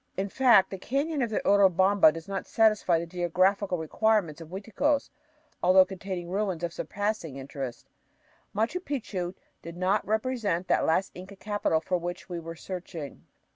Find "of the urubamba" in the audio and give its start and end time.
1.21-2.11